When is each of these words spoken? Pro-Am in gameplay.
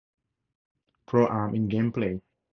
Pro-Am 1.05 1.53
in 1.53 1.69
gameplay. 1.69 2.19